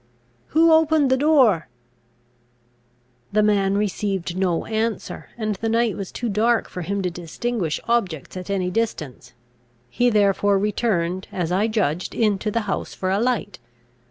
who 0.47 0.71
opened 0.73 1.11
the 1.11 1.15
door?" 1.15 1.67
The 3.31 3.43
man 3.43 3.77
received 3.77 4.35
no 4.35 4.65
answer, 4.65 5.29
and 5.37 5.53
the 5.57 5.69
night 5.69 5.95
was 5.95 6.11
too 6.11 6.27
dark 6.27 6.67
for 6.67 6.81
him 6.81 7.03
to 7.03 7.11
distinguish 7.11 7.79
objects 7.87 8.35
at 8.35 8.49
any 8.49 8.71
distance. 8.71 9.33
He 9.91 10.09
therefore 10.09 10.57
returned, 10.57 11.27
as 11.31 11.51
I 11.51 11.67
judged, 11.67 12.15
into 12.15 12.49
the 12.49 12.61
house 12.61 12.95
for 12.95 13.11
a 13.11 13.19
light. 13.19 13.59